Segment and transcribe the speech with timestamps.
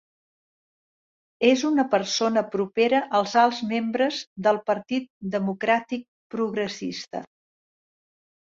[1.49, 7.23] És una persona propera als alts membres del Partit Democràtic Progressista.